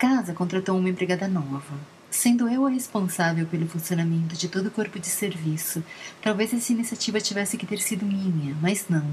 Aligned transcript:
casa 0.00 0.32
contratou 0.32 0.78
uma 0.78 0.88
empregada 0.88 1.28
nova. 1.28 1.74
Sendo 2.10 2.48
eu 2.48 2.64
a 2.64 2.70
responsável 2.70 3.46
pelo 3.46 3.68
funcionamento 3.68 4.34
de 4.34 4.48
todo 4.48 4.68
o 4.68 4.70
corpo 4.70 4.98
de 4.98 5.06
serviço, 5.06 5.84
talvez 6.22 6.54
essa 6.54 6.72
iniciativa 6.72 7.20
tivesse 7.20 7.58
que 7.58 7.66
ter 7.66 7.78
sido 7.80 8.06
minha, 8.06 8.56
mas 8.62 8.86
não. 8.88 9.06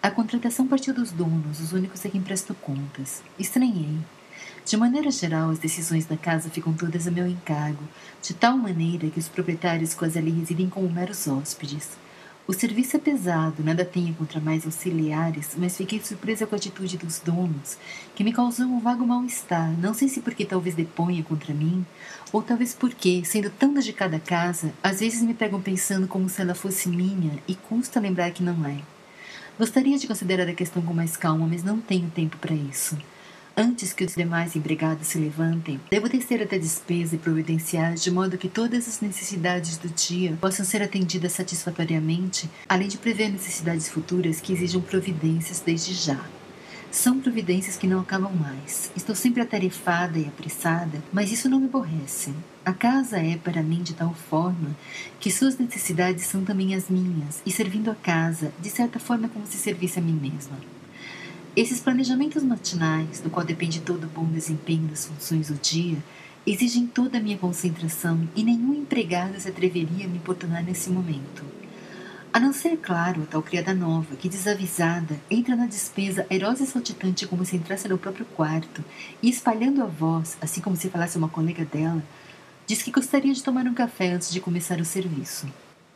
A 0.00 0.12
contratação 0.12 0.68
partiu 0.68 0.94
dos 0.94 1.10
donos, 1.10 1.58
os 1.58 1.72
únicos 1.72 2.06
a 2.06 2.08
quem 2.08 2.22
presto 2.22 2.54
contas. 2.54 3.20
Estranhei. 3.36 3.98
De 4.64 4.76
maneira 4.76 5.10
geral, 5.10 5.50
as 5.50 5.58
decisões 5.58 6.06
da 6.06 6.16
casa 6.16 6.48
ficam 6.48 6.72
todas 6.72 7.08
a 7.08 7.10
meu 7.10 7.26
encargo, 7.26 7.82
de 8.22 8.32
tal 8.32 8.56
maneira 8.56 9.10
que 9.10 9.18
os 9.18 9.26
proprietários 9.28 9.92
quase 9.92 10.20
ali 10.20 10.30
residem 10.30 10.68
como 10.68 10.88
meros 10.88 11.26
hóspedes. 11.26 11.88
O 12.44 12.52
serviço 12.52 12.96
é 12.96 12.98
pesado, 12.98 13.62
nada 13.62 13.84
tenho 13.84 14.12
contra 14.14 14.40
mais 14.40 14.66
auxiliares, 14.66 15.50
mas 15.56 15.76
fiquei 15.76 16.00
surpresa 16.00 16.44
com 16.44 16.56
a 16.56 16.58
atitude 16.58 16.98
dos 16.98 17.20
donos, 17.20 17.78
que 18.16 18.24
me 18.24 18.32
causou 18.32 18.66
um 18.66 18.80
vago 18.80 19.06
mal-estar. 19.06 19.70
Não 19.78 19.94
sei 19.94 20.08
se 20.08 20.20
porque 20.20 20.44
talvez 20.44 20.74
deponha 20.74 21.22
contra 21.22 21.54
mim, 21.54 21.86
ou 22.32 22.42
talvez 22.42 22.74
porque, 22.74 23.22
sendo 23.24 23.48
tão 23.48 23.72
de 23.74 23.92
cada 23.92 24.18
casa, 24.18 24.72
às 24.82 24.98
vezes 24.98 25.22
me 25.22 25.34
pegam 25.34 25.62
pensando 25.62 26.08
como 26.08 26.28
se 26.28 26.42
ela 26.42 26.52
fosse 26.52 26.88
minha 26.88 27.38
e 27.46 27.54
custa 27.54 28.00
lembrar 28.00 28.32
que 28.32 28.42
não 28.42 28.66
é. 28.66 28.80
Gostaria 29.56 29.96
de 29.96 30.08
considerar 30.08 30.48
a 30.48 30.54
questão 30.54 30.82
com 30.82 30.92
mais 30.92 31.16
calma, 31.16 31.46
mas 31.46 31.62
não 31.62 31.80
tenho 31.80 32.10
tempo 32.10 32.36
para 32.38 32.54
isso. 32.54 32.98
Antes 33.54 33.92
que 33.92 34.02
os 34.02 34.14
demais 34.14 34.56
empregados 34.56 35.08
se 35.08 35.18
levantem, 35.18 35.78
devo 35.90 36.08
descer 36.08 36.42
até 36.42 36.58
despesa 36.58 37.16
e 37.16 37.18
providenciar 37.18 37.92
de 37.94 38.10
modo 38.10 38.38
que 38.38 38.48
todas 38.48 38.88
as 38.88 39.02
necessidades 39.02 39.76
do 39.76 39.90
dia 39.90 40.38
possam 40.40 40.64
ser 40.64 40.82
atendidas 40.82 41.32
satisfatoriamente, 41.32 42.48
além 42.66 42.88
de 42.88 42.96
prever 42.96 43.28
necessidades 43.28 43.90
futuras 43.90 44.40
que 44.40 44.54
exijam 44.54 44.80
providências 44.80 45.60
desde 45.60 45.92
já. 45.92 46.18
São 46.90 47.20
providências 47.20 47.76
que 47.76 47.86
não 47.86 48.00
acabam 48.00 48.32
mais. 48.34 48.90
Estou 48.96 49.14
sempre 49.14 49.42
atarefada 49.42 50.18
e 50.18 50.26
apressada, 50.26 51.02
mas 51.12 51.30
isso 51.30 51.48
não 51.48 51.60
me 51.60 51.66
aborrece. 51.66 52.32
A 52.64 52.72
casa 52.72 53.18
é 53.18 53.36
para 53.36 53.62
mim 53.62 53.82
de 53.82 53.92
tal 53.92 54.14
forma 54.14 54.74
que 55.20 55.30
suas 55.30 55.58
necessidades 55.58 56.24
são 56.24 56.42
também 56.42 56.74
as 56.74 56.88
minhas, 56.88 57.42
e 57.44 57.52
servindo 57.52 57.90
a 57.90 57.94
casa, 57.94 58.50
de 58.60 58.70
certa 58.70 58.98
forma, 58.98 59.28
como 59.28 59.46
se 59.46 59.58
servisse 59.58 59.98
a 59.98 60.02
mim 60.02 60.12
mesma. 60.12 60.56
Esses 61.54 61.80
planejamentos 61.80 62.42
matinais, 62.42 63.20
do 63.20 63.28
qual 63.28 63.44
depende 63.44 63.82
todo 63.82 64.04
o 64.04 64.08
bom 64.08 64.24
desempenho 64.24 64.88
das 64.88 65.04
funções 65.04 65.48
do 65.48 65.54
dia, 65.54 65.98
exigem 66.46 66.86
toda 66.86 67.18
a 67.18 67.20
minha 67.20 67.36
concentração 67.36 68.26
e 68.34 68.42
nenhum 68.42 68.72
empregado 68.72 69.38
se 69.38 69.50
atreveria 69.50 70.06
a 70.06 70.08
me 70.08 70.16
importunar 70.16 70.64
nesse 70.64 70.88
momento. 70.88 71.44
A 72.32 72.40
não 72.40 72.54
ser, 72.54 72.78
claro, 72.78 73.24
a 73.24 73.26
tal 73.26 73.42
criada 73.42 73.74
nova, 73.74 74.16
que 74.16 74.30
desavisada 74.30 75.20
entra 75.30 75.54
na 75.54 75.66
despesa 75.66 76.26
airosa 76.30 76.64
e 76.64 76.66
saltitante 76.66 77.26
como 77.26 77.44
se 77.44 77.54
entrasse 77.54 77.86
no 77.86 77.98
próprio 77.98 78.24
quarto 78.24 78.82
e 79.22 79.28
espalhando 79.28 79.82
a 79.82 79.86
voz, 79.86 80.38
assim 80.40 80.62
como 80.62 80.74
se 80.74 80.88
falasse 80.88 81.18
uma 81.18 81.28
colega 81.28 81.66
dela, 81.66 82.02
diz 82.66 82.80
que 82.80 82.90
gostaria 82.90 83.34
de 83.34 83.42
tomar 83.42 83.66
um 83.66 83.74
café 83.74 84.14
antes 84.14 84.32
de 84.32 84.40
começar 84.40 84.80
o 84.80 84.86
serviço. 84.86 85.46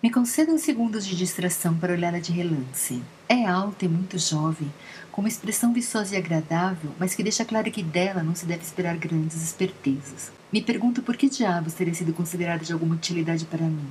Me 0.07 0.12
concedam 0.12 0.57
segundos 0.57 1.05
de 1.05 1.17
distração 1.17 1.77
para 1.77 1.93
olhá-la 1.93 2.21
de 2.21 2.31
relance. 2.31 3.03
É 3.29 3.45
alta 3.45 3.87
e 3.87 3.89
muito 3.89 4.17
jovem, 4.17 4.73
com 5.11 5.21
uma 5.21 5.27
expressão 5.27 5.73
viçosa 5.73 6.15
e 6.15 6.17
agradável, 6.17 6.93
mas 6.97 7.12
que 7.12 7.25
deixa 7.25 7.45
claro 7.45 7.69
que 7.73 7.83
dela 7.83 8.23
não 8.23 8.33
se 8.33 8.47
deve 8.47 8.62
esperar 8.62 8.97
grandes 8.97 9.43
espertezas. 9.43 10.31
Me 10.53 10.62
pergunto 10.62 11.03
por 11.03 11.17
que 11.17 11.29
diabos 11.29 11.75
teria 11.75 11.93
sido 11.93 12.12
considerada 12.12 12.65
de 12.65 12.73
alguma 12.73 12.95
utilidade 12.95 13.47
para 13.47 13.67
mim. 13.67 13.91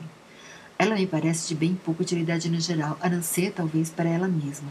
Ela 0.79 0.95
me 0.95 1.05
parece 1.05 1.49
de 1.49 1.55
bem 1.55 1.75
pouca 1.75 2.03
utilidade 2.03 2.49
no 2.49 2.61
geral, 2.61 2.97
a 3.01 3.09
não 3.09 3.21
ser, 3.21 3.51
talvez, 3.51 3.89
para 3.89 4.07
ela 4.07 4.29
mesma. 4.29 4.69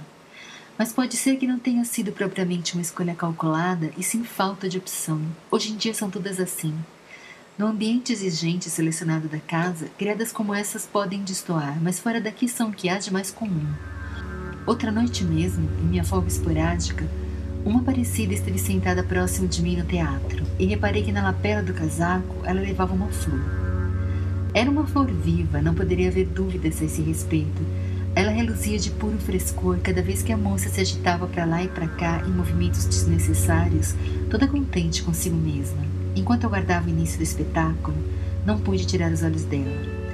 Mas 0.78 0.94
pode 0.94 1.14
ser 1.14 1.36
que 1.36 1.46
não 1.46 1.58
tenha 1.58 1.84
sido 1.84 2.10
propriamente 2.10 2.72
uma 2.72 2.80
escolha 2.80 3.14
calculada 3.14 3.92
e 3.98 4.02
sim 4.02 4.24
falta 4.24 4.66
de 4.66 4.78
opção. 4.78 5.20
Hoje 5.50 5.72
em 5.72 5.76
dia 5.76 5.92
são 5.92 6.08
todas 6.08 6.40
assim. 6.40 6.74
No 7.56 7.68
ambiente 7.68 8.12
exigente 8.12 8.68
selecionado 8.68 9.28
da 9.28 9.38
casa, 9.38 9.86
criadas 9.96 10.32
como 10.32 10.52
essas 10.52 10.86
podem 10.86 11.22
destoar, 11.22 11.78
mas 11.80 12.00
fora 12.00 12.20
daqui 12.20 12.48
são 12.48 12.70
o 12.70 12.72
que 12.72 12.88
há 12.88 12.98
de 12.98 13.12
mais 13.12 13.30
comum. 13.30 13.64
Outra 14.66 14.90
noite 14.90 15.22
mesmo, 15.22 15.70
em 15.78 15.84
minha 15.84 16.02
folga 16.02 16.26
esporádica, 16.26 17.06
uma 17.64 17.84
parecida 17.84 18.34
esteve 18.34 18.58
sentada 18.58 19.04
próximo 19.04 19.46
de 19.46 19.62
mim 19.62 19.76
no 19.76 19.84
teatro 19.84 20.44
e 20.58 20.66
reparei 20.66 21.04
que 21.04 21.12
na 21.12 21.22
lapela 21.22 21.62
do 21.62 21.72
casaco 21.72 22.44
ela 22.44 22.60
levava 22.60 22.92
uma 22.92 23.06
flor. 23.06 23.40
Era 24.52 24.68
uma 24.68 24.84
flor 24.84 25.08
viva, 25.12 25.62
não 25.62 25.76
poderia 25.76 26.08
haver 26.08 26.26
dúvidas 26.26 26.82
a 26.82 26.86
esse 26.86 27.02
respeito. 27.02 27.64
Ela 28.16 28.32
reluzia 28.32 28.80
de 28.80 28.90
puro 28.90 29.18
frescor 29.18 29.78
cada 29.78 30.02
vez 30.02 30.24
que 30.24 30.32
a 30.32 30.36
moça 30.36 30.68
se 30.68 30.80
agitava 30.80 31.28
para 31.28 31.44
lá 31.44 31.62
e 31.62 31.68
para 31.68 31.86
cá 31.86 32.20
em 32.26 32.32
movimentos 32.32 32.84
desnecessários, 32.84 33.94
toda 34.28 34.48
contente 34.48 35.04
consigo 35.04 35.36
mesma. 35.36 36.03
Enquanto 36.16 36.46
aguardava 36.46 36.86
o 36.86 36.90
início 36.90 37.18
do 37.18 37.24
espetáculo, 37.24 37.96
não 38.46 38.60
pude 38.60 38.86
tirar 38.86 39.10
os 39.10 39.22
olhos 39.22 39.44
dela. 39.44 40.04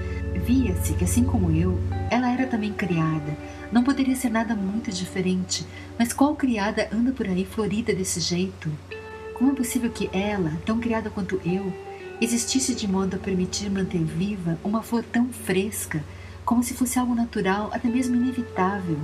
Via-se 0.44 0.94
que, 0.94 1.04
assim 1.04 1.24
como 1.24 1.50
eu, 1.50 1.78
ela 2.10 2.30
era 2.30 2.46
também 2.46 2.72
criada, 2.72 3.36
não 3.70 3.84
poderia 3.84 4.16
ser 4.16 4.30
nada 4.30 4.54
muito 4.54 4.90
diferente, 4.90 5.66
mas 5.98 6.12
qual 6.12 6.34
criada 6.34 6.88
anda 6.92 7.12
por 7.12 7.26
aí 7.26 7.44
florida 7.44 7.94
desse 7.94 8.20
jeito? 8.20 8.70
Como 9.34 9.52
é 9.52 9.54
possível 9.54 9.90
que 9.90 10.08
ela, 10.12 10.52
tão 10.64 10.78
criada 10.78 11.10
quanto 11.10 11.40
eu, 11.44 11.72
existisse 12.20 12.74
de 12.74 12.88
modo 12.88 13.16
a 13.16 13.18
permitir 13.18 13.70
manter 13.70 14.02
viva 14.02 14.58
uma 14.64 14.82
flor 14.82 15.04
tão 15.04 15.28
fresca, 15.28 16.02
como 16.44 16.62
se 16.62 16.74
fosse 16.74 16.98
algo 16.98 17.14
natural, 17.14 17.70
até 17.72 17.88
mesmo 17.88 18.16
inevitável? 18.16 18.98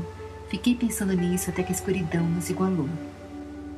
Fiquei 0.48 0.74
pensando 0.74 1.12
nisso 1.12 1.50
até 1.50 1.62
que 1.62 1.72
a 1.72 1.74
escuridão 1.74 2.24
nos 2.24 2.48
igualou. 2.50 2.88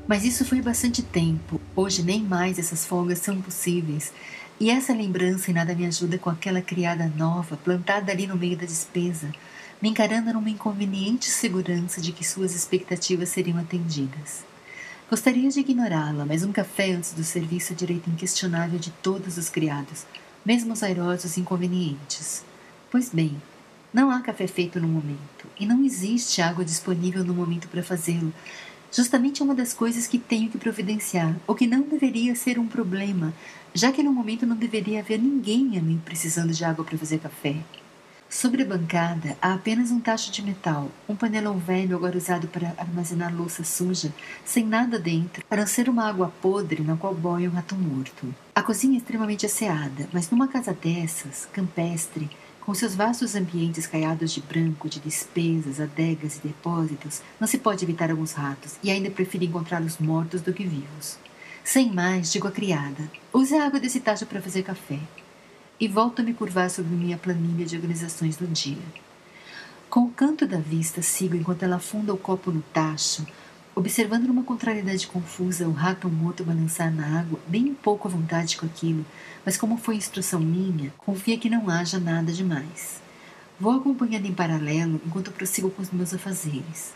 Mas 0.06 0.24
isso 0.24 0.44
foi 0.44 0.60
bastante 0.62 1.02
tempo. 1.02 1.57
Hoje 1.80 2.02
nem 2.02 2.20
mais 2.20 2.58
essas 2.58 2.84
folgas 2.84 3.20
são 3.20 3.40
possíveis. 3.40 4.12
E 4.58 4.68
essa 4.68 4.92
lembrança 4.92 5.48
em 5.48 5.54
nada 5.54 5.76
me 5.76 5.86
ajuda 5.86 6.18
com 6.18 6.28
aquela 6.28 6.60
criada 6.60 7.06
nova, 7.16 7.56
plantada 7.56 8.10
ali 8.10 8.26
no 8.26 8.36
meio 8.36 8.56
da 8.56 8.66
despesa, 8.66 9.30
me 9.80 9.88
encarando 9.88 10.32
numa 10.32 10.50
inconveniente 10.50 11.30
segurança 11.30 12.00
de 12.00 12.10
que 12.10 12.26
suas 12.26 12.52
expectativas 12.52 13.28
seriam 13.28 13.56
atendidas. 13.58 14.42
Gostaria 15.08 15.48
de 15.48 15.60
ignorá-la, 15.60 16.26
mas 16.26 16.42
um 16.42 16.50
café 16.50 16.90
antes 16.90 17.12
do 17.12 17.22
serviço 17.22 17.72
é 17.72 17.76
direito 17.76 18.10
inquestionável 18.10 18.80
de 18.80 18.90
todos 18.90 19.38
os 19.38 19.48
criados, 19.48 20.04
mesmo 20.44 20.72
os 20.72 20.82
airosos 20.82 21.38
inconvenientes. 21.38 22.42
Pois 22.90 23.10
bem, 23.10 23.40
não 23.94 24.10
há 24.10 24.20
café 24.20 24.48
feito 24.48 24.80
no 24.80 24.88
momento, 24.88 25.46
e 25.60 25.64
não 25.64 25.84
existe 25.84 26.42
água 26.42 26.64
disponível 26.64 27.22
no 27.22 27.34
momento 27.34 27.68
para 27.68 27.84
fazê-lo. 27.84 28.34
Justamente 28.90 29.42
é 29.42 29.44
uma 29.44 29.54
das 29.54 29.74
coisas 29.74 30.06
que 30.06 30.18
tenho 30.18 30.48
que 30.48 30.56
providenciar, 30.56 31.36
o 31.46 31.54
que 31.54 31.66
não 31.66 31.82
deveria 31.82 32.34
ser 32.34 32.58
um 32.58 32.66
problema, 32.66 33.34
já 33.74 33.92
que 33.92 34.02
no 34.02 34.12
momento 34.12 34.46
não 34.46 34.56
deveria 34.56 35.00
haver 35.00 35.18
ninguém 35.18 35.76
a 35.78 35.82
mim 35.82 36.00
precisando 36.02 36.52
de 36.52 36.64
água 36.64 36.84
para 36.84 36.96
fazer 36.96 37.18
café. 37.18 37.56
Sobre 38.30 38.62
a 38.62 38.66
bancada 38.66 39.36
há 39.40 39.54
apenas 39.54 39.90
um 39.90 40.00
tacho 40.00 40.30
de 40.30 40.42
metal, 40.42 40.90
um 41.08 41.16
panelão 41.16 41.58
velho 41.58 41.96
agora 41.96 42.16
usado 42.16 42.46
para 42.46 42.74
armazenar 42.76 43.34
louça 43.34 43.64
suja, 43.64 44.12
sem 44.44 44.66
nada 44.66 44.98
dentro, 44.98 45.42
a 45.50 45.56
não 45.56 45.66
ser 45.66 45.88
uma 45.88 46.06
água 46.06 46.32
podre 46.42 46.82
na 46.82 46.96
qual 46.96 47.14
boia 47.14 47.48
um 47.48 47.54
rato 47.54 47.74
morto. 47.74 48.34
A 48.54 48.62
cozinha 48.62 48.96
é 48.96 48.98
extremamente 48.98 49.46
asseada, 49.46 50.08
mas 50.12 50.30
numa 50.30 50.46
casa 50.46 50.74
dessas, 50.74 51.46
campestre, 51.52 52.28
com 52.68 52.74
seus 52.74 52.94
vastos 52.94 53.34
ambientes 53.34 53.86
caiados 53.86 54.30
de 54.30 54.42
branco, 54.42 54.90
de 54.90 55.00
despesas, 55.00 55.80
adegas 55.80 56.36
e 56.36 56.48
depósitos, 56.48 57.22
não 57.40 57.48
se 57.48 57.56
pode 57.56 57.82
evitar 57.82 58.10
alguns 58.10 58.32
ratos, 58.32 58.76
e 58.82 58.90
ainda 58.90 59.10
prefiro 59.10 59.42
encontrá-los 59.42 59.96
mortos 59.96 60.42
do 60.42 60.52
que 60.52 60.64
vivos. 60.64 61.18
Sem 61.64 61.90
mais, 61.90 62.30
digo 62.30 62.46
à 62.46 62.50
criada: 62.52 63.10
use 63.32 63.54
a 63.54 63.64
água 63.64 63.80
desse 63.80 64.00
tacho 64.00 64.26
para 64.26 64.42
fazer 64.42 64.64
café 64.64 65.00
e 65.80 65.88
volto 65.88 66.20
a 66.20 66.22
me 66.22 66.34
curvar 66.34 66.68
sobre 66.68 66.94
minha 66.94 67.16
planilha 67.16 67.64
de 67.64 67.74
organizações 67.74 68.36
do 68.36 68.46
dia. 68.46 68.76
Com 69.88 70.00
o 70.00 70.10
canto 70.10 70.46
da 70.46 70.58
vista, 70.58 71.00
sigo 71.00 71.36
enquanto 71.36 71.62
ela 71.62 71.76
afunda 71.76 72.12
o 72.12 72.18
copo 72.18 72.50
no 72.50 72.60
tacho, 72.60 73.26
observando 73.78 74.24
numa 74.26 74.42
contrariedade 74.42 75.06
confusa 75.06 75.68
o 75.68 75.72
rato 75.72 76.08
morto 76.08 76.42
balançar 76.42 76.92
na 76.92 77.20
água, 77.20 77.38
bem 77.46 77.72
pouco 77.72 78.08
à 78.08 78.10
vontade 78.10 78.56
com 78.56 78.66
aquilo, 78.66 79.06
mas 79.46 79.56
como 79.56 79.76
foi 79.76 79.94
instrução 79.94 80.40
minha, 80.40 80.92
confia 80.98 81.38
que 81.38 81.48
não 81.48 81.70
haja 81.70 81.98
nada 81.98 82.32
demais. 82.32 83.00
Vou 83.58 83.72
acompanhando 83.72 84.26
em 84.26 84.34
paralelo 84.34 85.00
enquanto 85.06 85.30
prossigo 85.30 85.70
com 85.70 85.80
os 85.80 85.92
meus 85.92 86.12
afazeres. 86.12 86.92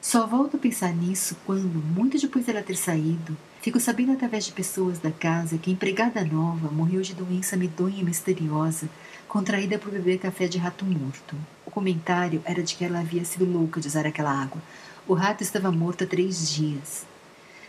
Só 0.00 0.26
volto 0.26 0.56
a 0.56 0.60
pensar 0.60 0.94
nisso 0.94 1.36
quando, 1.44 1.82
muito 1.94 2.18
depois 2.18 2.46
dela 2.46 2.62
ter 2.62 2.76
saído, 2.76 3.36
fico 3.62 3.78
sabendo 3.78 4.10
através 4.10 4.44
de 4.44 4.52
pessoas 4.52 4.98
da 4.98 5.12
casa 5.12 5.56
que 5.56 5.70
a 5.70 5.72
empregada 5.72 6.24
nova 6.24 6.68
morreu 6.68 7.00
de 7.00 7.14
doença 7.14 7.56
medonha 7.56 8.00
e 8.00 8.04
misteriosa, 8.04 8.88
contraída 9.28 9.78
por 9.78 9.92
beber 9.92 10.18
café 10.18 10.48
de 10.48 10.58
rato 10.58 10.84
morto. 10.84 11.36
O 11.64 11.70
comentário 11.70 12.42
era 12.44 12.60
de 12.60 12.74
que 12.74 12.84
ela 12.84 12.98
havia 12.98 13.24
sido 13.24 13.44
louca 13.44 13.80
de 13.80 13.86
usar 13.86 14.04
aquela 14.04 14.32
água. 14.32 14.60
O 15.06 15.14
rato 15.14 15.44
estava 15.44 15.70
morto 15.70 16.02
há 16.02 16.06
três 16.08 16.50
dias. 16.50 17.06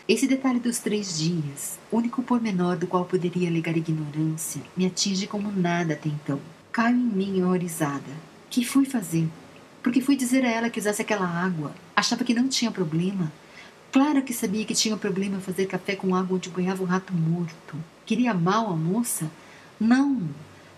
Esse 0.10 0.28
detalhe 0.28 0.60
dos 0.60 0.80
três 0.80 1.18
dias, 1.18 1.78
único 1.92 2.24
pormenor 2.24 2.76
do 2.76 2.88
qual 2.88 3.06
poderia 3.06 3.48
alegar 3.48 3.78
ignorância, 3.78 4.62
me 4.76 4.88
atinge 4.88 5.28
como 5.28 5.52
nada 5.52 5.94
até 5.94 6.10
então. 6.10 6.42
Caio 6.72 6.98
em 6.98 7.00
mim 7.00 7.44
horrorizada. 7.44 8.12
Que 8.50 8.66
fui 8.66 8.84
fazer? 8.84 9.30
Porque 9.84 10.02
fui 10.02 10.16
dizer 10.16 10.44
a 10.44 10.50
ela 10.50 10.70
que 10.72 10.80
usasse 10.80 11.04
aquela 11.04 11.28
água. 11.28 11.72
Achava 11.96 12.24
que 12.24 12.34
não 12.34 12.48
tinha 12.48 12.72
problema. 12.72 13.32
Claro 13.94 14.24
que 14.24 14.34
sabia 14.34 14.66
que 14.66 14.74
tinha 14.74 14.98
problema 14.98 15.40
fazer 15.40 15.68
café 15.68 15.96
com 15.96 16.16
água 16.16 16.36
onde 16.36 16.50
banhava 16.50 16.82
um 16.82 16.88
rato 16.88 17.14
morto. 17.14 17.78
Queria 18.08 18.34
mal 18.34 18.72
a 18.72 18.76
moça? 18.76 19.30
Não. 19.80 20.20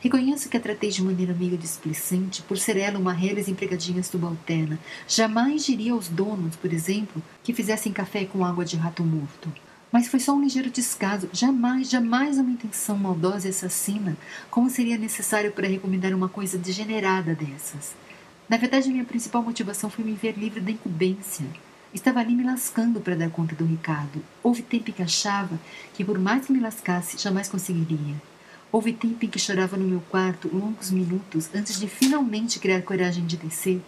Reconheço 0.02 0.50
que 0.50 0.58
a 0.58 0.60
tratei 0.60 0.90
de 0.90 1.02
maneira 1.02 1.34
meio 1.34 1.58
displicente 1.58 2.42
por 2.42 2.58
ser 2.58 2.76
ela 2.76 3.00
uma 3.00 3.14
reles 3.14 3.48
empregadinha 3.48 4.04
subalterna. 4.04 4.78
Jamais 5.08 5.66
diria 5.66 5.94
aos 5.94 6.10
donos, 6.10 6.58
por 6.58 6.74
exemplo, 6.74 7.24
que 7.42 7.54
fizessem 7.54 7.94
café 7.94 8.26
com 8.26 8.44
água 8.44 8.66
de 8.66 8.76
rato 8.76 9.02
morto. 9.02 9.50
Mas 9.94 10.10
foi 10.10 10.20
só 10.20 10.34
um 10.34 10.44
ligeiro 10.44 10.70
descaso, 10.70 11.30
jamais, 11.32 11.90
jamais 11.90 12.38
uma 12.38 12.52
intenção 12.52 12.98
maldosa 12.98 13.48
e 13.48 13.52
assassina, 13.52 14.18
como 14.52 14.70
seria 14.70 14.98
necessário 14.98 15.54
para 15.54 15.70
recomendar 15.70 16.14
uma 16.14 16.28
coisa 16.28 16.58
degenerada 16.58 17.34
dessas. 17.34 17.96
Na 18.50 18.58
verdade, 18.58 18.90
minha 18.90 19.06
principal 19.06 19.42
motivação 19.42 19.90
foi 19.90 20.04
me 20.04 20.16
ver 20.16 20.38
livre 20.38 20.60
da 20.60 20.72
incumbência. 20.72 21.46
Estava 21.96 22.20
ali 22.20 22.36
me 22.36 22.44
lascando 22.44 23.00
para 23.00 23.16
dar 23.16 23.30
conta 23.30 23.56
do 23.56 23.64
Ricardo. 23.64 24.22
Houve 24.44 24.62
tempo 24.62 24.90
em 24.90 24.94
que 24.94 25.02
achava 25.02 25.58
que, 25.94 26.04
por 26.04 26.20
mais 26.20 26.46
que 26.46 26.52
me 26.52 26.60
lascasse, 26.60 27.18
jamais 27.18 27.48
conseguiria. 27.48 28.22
Houve 28.70 28.92
tempo 28.92 29.24
em 29.24 29.30
que 29.30 29.40
chorava 29.40 29.78
no 29.78 29.88
meu 29.88 30.02
quarto 30.10 30.54
longos 30.54 30.92
minutos 30.92 31.50
antes 31.56 31.80
de 31.80 31.88
finalmente 31.88 32.60
criar 32.60 32.82
coragem 32.82 33.26
de 33.26 33.38
descer 33.38 33.82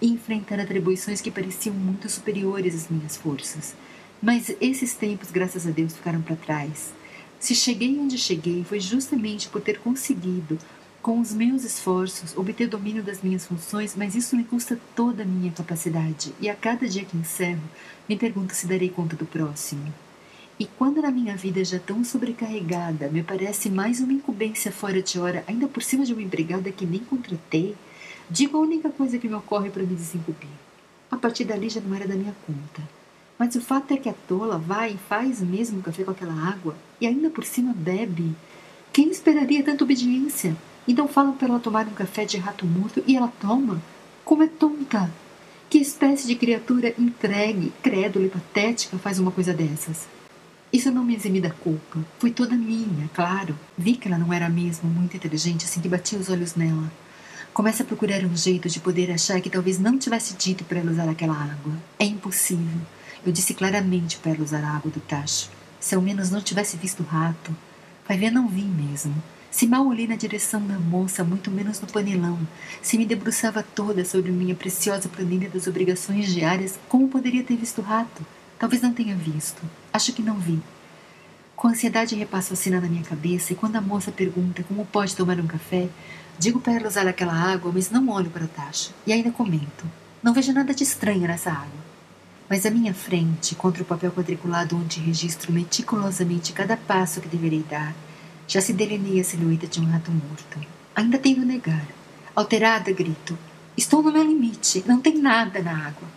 e 0.00 0.08
enfrentar 0.08 0.58
atribuições 0.58 1.20
que 1.20 1.30
pareciam 1.30 1.72
muito 1.72 2.10
superiores 2.10 2.74
às 2.74 2.88
minhas 2.88 3.16
forças. 3.16 3.76
Mas 4.20 4.52
esses 4.60 4.94
tempos, 4.94 5.30
graças 5.30 5.64
a 5.64 5.70
Deus, 5.70 5.94
ficaram 5.94 6.20
para 6.20 6.34
trás. 6.34 6.92
Se 7.38 7.54
cheguei 7.54 7.96
onde 7.96 8.18
cheguei, 8.18 8.64
foi 8.64 8.80
justamente 8.80 9.48
por 9.48 9.60
ter 9.60 9.78
conseguido, 9.78 10.58
com 11.02 11.18
os 11.18 11.34
meus 11.34 11.64
esforços, 11.64 12.36
obter 12.36 12.68
domínio 12.68 13.02
das 13.02 13.22
minhas 13.22 13.44
funções, 13.44 13.96
mas 13.96 14.14
isso 14.14 14.36
me 14.36 14.44
custa 14.44 14.78
toda 14.94 15.24
a 15.24 15.26
minha 15.26 15.50
capacidade, 15.50 16.32
e 16.40 16.48
a 16.48 16.54
cada 16.54 16.88
dia 16.88 17.04
que 17.04 17.16
encerro, 17.16 17.60
me 18.08 18.16
pergunto 18.16 18.54
se 18.54 18.68
darei 18.68 18.88
conta 18.88 19.16
do 19.16 19.26
próximo. 19.26 19.92
E 20.60 20.66
quando 20.78 21.02
na 21.02 21.10
minha 21.10 21.36
vida 21.36 21.64
já 21.64 21.80
tão 21.80 22.04
sobrecarregada, 22.04 23.08
me 23.08 23.20
parece 23.20 23.68
mais 23.68 23.98
uma 23.98 24.12
incumbência 24.12 24.70
fora 24.70 25.02
de 25.02 25.18
hora, 25.18 25.42
ainda 25.48 25.66
por 25.66 25.82
cima 25.82 26.04
de 26.04 26.12
uma 26.12 26.22
empregada 26.22 26.70
que 26.70 26.86
nem 26.86 27.00
contratei, 27.00 27.74
digo 28.30 28.56
a 28.56 28.60
única 28.60 28.88
coisa 28.88 29.18
que 29.18 29.28
me 29.28 29.34
ocorre 29.34 29.70
para 29.70 29.82
me 29.82 29.96
desincumbir. 29.96 30.48
A 31.10 31.16
partir 31.16 31.44
dali 31.44 31.68
já 31.68 31.80
não 31.80 31.96
era 31.96 32.06
da 32.06 32.14
minha 32.14 32.34
conta. 32.46 32.88
Mas 33.36 33.56
o 33.56 33.60
fato 33.60 33.92
é 33.92 33.96
que 33.96 34.08
a 34.08 34.14
tola 34.28 34.56
vai 34.56 34.92
e 34.92 35.08
faz 35.08 35.40
mesmo 35.40 35.82
café 35.82 36.04
com 36.04 36.12
aquela 36.12 36.48
água 36.48 36.76
e 37.00 37.08
ainda 37.08 37.28
por 37.28 37.42
cima 37.42 37.74
bebe. 37.74 38.36
Quem 38.92 39.10
esperaria 39.10 39.64
tanta 39.64 39.82
obediência? 39.82 40.56
Então 40.86 41.06
falam 41.06 41.32
para 41.32 41.48
ela 41.48 41.60
tomar 41.60 41.86
um 41.86 41.94
café 41.94 42.24
de 42.24 42.38
rato 42.38 42.66
morto 42.66 43.02
e 43.06 43.16
ela 43.16 43.32
toma? 43.40 43.80
Como 44.24 44.42
é 44.42 44.48
tonta! 44.48 45.10
Que 45.70 45.78
espécie 45.78 46.26
de 46.26 46.34
criatura 46.34 46.94
entregue, 46.98 47.72
crédula 47.82 48.26
e 48.26 48.30
patética 48.30 48.98
faz 48.98 49.18
uma 49.18 49.30
coisa 49.30 49.54
dessas? 49.54 50.06
Isso 50.72 50.90
não 50.90 51.04
me 51.04 51.14
exime 51.14 51.40
da 51.40 51.50
culpa. 51.50 52.00
Foi 52.18 52.30
toda 52.30 52.56
minha, 52.56 53.08
claro. 53.14 53.58
Vi 53.76 53.94
que 53.94 54.08
ela 54.08 54.18
não 54.18 54.32
era 54.32 54.48
mesmo 54.48 54.88
muito 54.90 55.16
inteligente 55.16 55.64
assim 55.64 55.80
que 55.80 55.88
bati 55.88 56.16
os 56.16 56.28
olhos 56.28 56.56
nela. 56.56 56.90
Começa 57.52 57.82
a 57.82 57.86
procurar 57.86 58.24
um 58.24 58.34
jeito 58.34 58.68
de 58.68 58.80
poder 58.80 59.10
achar 59.10 59.40
que 59.40 59.50
talvez 59.50 59.78
não 59.78 59.98
tivesse 59.98 60.34
dito 60.34 60.64
para 60.64 60.78
ela 60.78 60.90
usar 60.90 61.08
aquela 61.08 61.34
água. 61.34 61.74
É 61.98 62.04
impossível. 62.04 62.80
Eu 63.24 63.30
disse 63.30 63.54
claramente 63.54 64.16
para 64.16 64.32
ela 64.32 64.42
usar 64.42 64.64
a 64.64 64.76
água 64.76 64.90
do 64.90 65.00
tacho. 65.00 65.50
Se 65.78 65.94
ao 65.94 66.00
menos 66.00 66.30
não 66.30 66.40
tivesse 66.40 66.76
visto 66.76 67.00
o 67.00 67.06
rato. 67.06 67.54
Vai 68.08 68.16
ver, 68.16 68.30
não 68.30 68.48
vi 68.48 68.62
mesmo. 68.62 69.14
Se 69.52 69.66
mal 69.66 69.86
olhei 69.86 70.08
na 70.08 70.16
direção 70.16 70.66
da 70.66 70.78
moça, 70.78 71.22
muito 71.22 71.50
menos 71.50 71.78
no 71.78 71.86
panelão, 71.86 72.38
se 72.80 72.96
me 72.96 73.04
debruçava 73.04 73.62
toda 73.62 74.02
sobre 74.02 74.32
minha 74.32 74.54
preciosa 74.54 75.10
planilha 75.10 75.50
das 75.50 75.66
obrigações 75.66 76.32
diárias, 76.32 76.78
como 76.88 77.06
poderia 77.06 77.44
ter 77.44 77.56
visto 77.56 77.82
o 77.82 77.84
rato? 77.84 78.24
Talvez 78.58 78.80
não 78.80 78.94
tenha 78.94 79.14
visto. 79.14 79.60
Acho 79.92 80.14
que 80.14 80.22
não 80.22 80.38
vi. 80.38 80.58
Com 81.54 81.68
ansiedade 81.68 82.14
repasso 82.14 82.54
a 82.54 82.56
cena 82.56 82.80
na 82.80 82.88
minha 82.88 83.04
cabeça 83.04 83.52
e 83.52 83.56
quando 83.56 83.76
a 83.76 83.80
moça 83.82 84.10
pergunta 84.10 84.64
como 84.66 84.86
pode 84.86 85.14
tomar 85.14 85.38
um 85.38 85.46
café, 85.46 85.86
digo 86.38 86.58
para 86.58 86.72
ela 86.72 86.88
usar 86.88 87.06
aquela 87.06 87.34
água, 87.34 87.70
mas 87.74 87.90
não 87.90 88.08
olho 88.08 88.30
para 88.30 88.46
a 88.46 88.48
taxa. 88.48 88.90
E 89.06 89.12
ainda 89.12 89.30
comento. 89.30 89.84
Não 90.22 90.32
vejo 90.32 90.54
nada 90.54 90.72
de 90.74 90.82
estranho 90.82 91.28
nessa 91.28 91.50
água. 91.50 91.92
Mas 92.48 92.64
à 92.64 92.70
minha 92.70 92.94
frente, 92.94 93.54
contra 93.54 93.82
o 93.82 93.86
papel 93.86 94.12
quadriculado 94.12 94.78
onde 94.78 94.98
registro 94.98 95.52
meticulosamente 95.52 96.54
cada 96.54 96.74
passo 96.74 97.20
que 97.20 97.28
deverei 97.28 97.62
dar, 97.68 97.94
já 98.46 98.60
se 98.60 98.72
delineia 98.72 99.22
a 99.22 99.24
silhueta 99.24 99.66
de 99.66 99.80
um 99.80 99.84
rato 99.84 100.10
morto. 100.10 100.60
Ainda 100.94 101.18
tenho 101.18 101.44
negar. 101.44 101.86
Alterada, 102.34 102.92
grito. 102.92 103.38
Estou 103.76 104.02
no 104.02 104.12
meu 104.12 104.22
limite. 104.22 104.84
Não 104.86 105.00
tem 105.00 105.18
nada 105.18 105.62
na 105.62 105.86
água. 105.86 106.08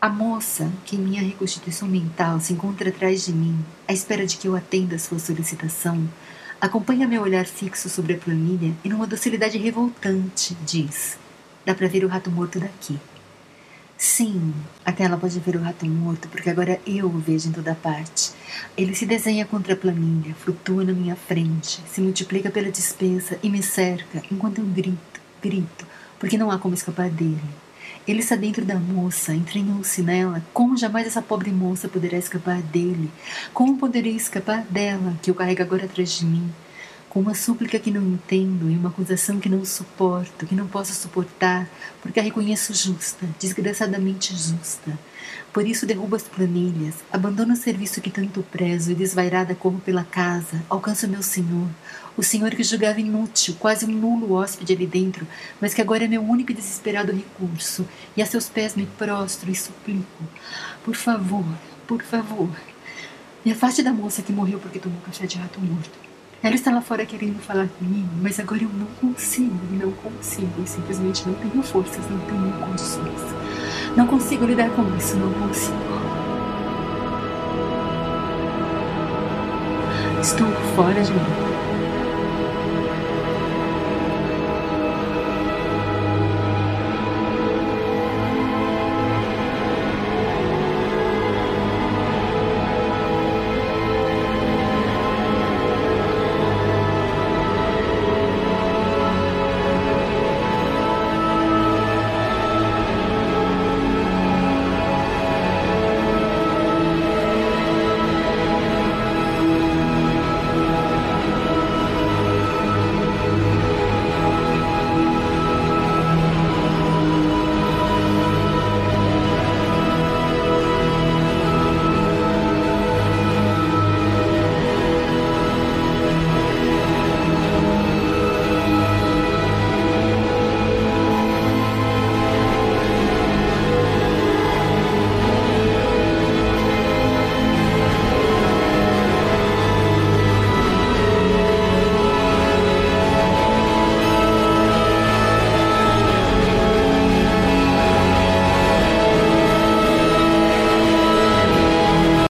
A 0.00 0.08
moça, 0.08 0.70
que 0.84 0.96
em 0.96 1.00
minha 1.00 1.22
reconstituição 1.22 1.88
mental 1.88 2.38
se 2.38 2.52
encontra 2.52 2.90
atrás 2.90 3.24
de 3.24 3.32
mim, 3.32 3.58
à 3.88 3.92
espera 3.92 4.26
de 4.26 4.36
que 4.36 4.46
eu 4.46 4.54
atenda 4.54 4.96
a 4.96 4.98
sua 4.98 5.18
solicitação, 5.18 6.08
acompanha 6.60 7.08
meu 7.08 7.22
olhar 7.22 7.46
fixo 7.46 7.88
sobre 7.88 8.14
a 8.14 8.18
planilha 8.18 8.74
e, 8.84 8.88
numa 8.88 9.06
docilidade 9.06 9.58
revoltante, 9.58 10.56
diz: 10.66 11.18
Dá 11.64 11.74
para 11.74 11.88
ver 11.88 12.04
o 12.04 12.08
rato 12.08 12.30
morto 12.30 12.60
daqui. 12.60 12.98
Sim, 13.98 14.54
até 14.84 15.04
ela 15.04 15.16
pode 15.16 15.40
ver 15.40 15.56
o 15.56 15.62
rato 15.62 15.86
morto, 15.86 16.28
porque 16.28 16.50
agora 16.50 16.78
eu 16.86 17.06
o 17.06 17.18
vejo 17.18 17.48
em 17.48 17.52
toda 17.52 17.74
parte. 17.74 18.32
Ele 18.76 18.94
se 18.94 19.06
desenha 19.06 19.44
contra 19.44 19.74
a 19.74 19.76
planilha, 19.76 20.34
flutua 20.34 20.84
na 20.84 20.92
minha 20.92 21.16
frente, 21.16 21.80
se 21.86 22.00
multiplica 22.00 22.50
pela 22.50 22.70
dispensa 22.70 23.38
e 23.42 23.48
me 23.48 23.62
cerca 23.62 24.22
enquanto 24.30 24.58
eu 24.58 24.64
grito, 24.64 25.20
grito, 25.42 25.86
porque 26.18 26.38
não 26.38 26.50
há 26.50 26.58
como 26.58 26.74
escapar 26.74 27.10
dele. 27.10 27.40
Ele 28.06 28.20
está 28.20 28.36
dentro 28.36 28.64
da 28.64 28.76
moça, 28.76 29.34
entranhou-se 29.34 30.00
nela. 30.00 30.40
Como 30.52 30.76
jamais 30.76 31.08
essa 31.08 31.20
pobre 31.20 31.50
moça 31.50 31.88
poderá 31.88 32.16
escapar 32.16 32.62
dele? 32.62 33.10
Como 33.52 33.78
poderia 33.78 34.12
escapar 34.12 34.62
dela, 34.70 35.14
que 35.20 35.30
eu 35.30 35.34
carrego 35.34 35.62
agora 35.62 35.86
atrás 35.86 36.18
de 36.18 36.24
mim? 36.24 36.48
Com 37.16 37.20
uma 37.20 37.34
súplica 37.34 37.78
que 37.78 37.90
não 37.90 38.02
entendo 38.02 38.70
e 38.70 38.76
uma 38.76 38.90
acusação 38.90 39.40
que 39.40 39.48
não 39.48 39.64
suporto, 39.64 40.44
que 40.44 40.54
não 40.54 40.66
posso 40.66 40.92
suportar, 40.92 41.66
porque 42.02 42.20
a 42.20 42.22
reconheço 42.22 42.74
justa, 42.74 43.26
desgraçadamente 43.40 44.36
justa. 44.36 44.98
Por 45.50 45.66
isso 45.66 45.86
derrubo 45.86 46.14
as 46.14 46.24
planilhas, 46.24 46.96
abandono 47.10 47.54
o 47.54 47.56
serviço 47.56 48.02
que 48.02 48.10
tanto 48.10 48.42
prezo 48.42 48.90
e 48.90 48.94
desvairada 48.94 49.54
corro 49.54 49.80
pela 49.82 50.04
casa, 50.04 50.62
alcanço 50.68 51.08
meu 51.08 51.22
senhor, 51.22 51.66
o 52.18 52.22
senhor 52.22 52.50
que 52.50 52.62
julgava 52.62 53.00
inútil, 53.00 53.56
quase 53.58 53.86
um 53.86 53.92
nulo 53.92 54.34
hóspede 54.34 54.74
ali 54.74 54.86
dentro, 54.86 55.26
mas 55.58 55.72
que 55.72 55.80
agora 55.80 56.04
é 56.04 56.08
meu 56.08 56.20
único 56.20 56.52
e 56.52 56.54
desesperado 56.54 57.12
recurso, 57.12 57.88
e 58.14 58.20
a 58.20 58.26
seus 58.26 58.50
pés 58.50 58.76
me 58.76 58.84
prostro 58.84 59.50
e 59.50 59.54
suplico. 59.54 60.22
Por 60.84 60.94
favor, 60.94 61.46
por 61.86 62.02
favor, 62.02 62.50
me 63.42 63.52
afaste 63.52 63.82
da 63.82 63.90
moça 63.90 64.20
que 64.20 64.32
morreu 64.32 64.58
porque 64.58 64.78
tomou 64.78 65.00
café 65.00 65.26
de 65.26 65.38
rato 65.38 65.58
morto. 65.62 66.05
Ela 66.46 66.76
lá 66.76 66.80
fora 66.80 67.04
querendo 67.04 67.40
falar 67.40 67.66
comigo, 67.66 68.08
mas 68.22 68.38
agora 68.38 68.62
eu 68.62 68.68
não 68.68 68.86
consigo, 69.00 69.58
não 69.72 69.90
consigo. 69.90 70.48
Eu 70.58 70.66
simplesmente 70.66 71.26
não 71.26 71.34
tenho 71.34 71.60
forças, 71.60 72.08
não 72.08 72.18
tenho 72.20 72.52
condições. 72.64 73.20
Não 73.96 74.06
consigo 74.06 74.44
lidar 74.44 74.70
com 74.70 74.82
isso, 74.96 75.16
não 75.16 75.32
consigo. 75.32 75.76
Estou 80.20 80.46
fora 80.76 81.02
de 81.02 81.12
mim. 81.12 81.55